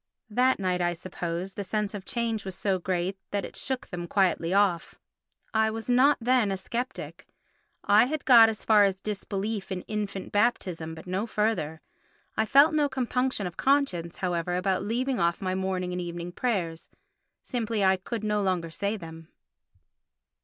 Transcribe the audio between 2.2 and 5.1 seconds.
was so great that it shook them quietly off.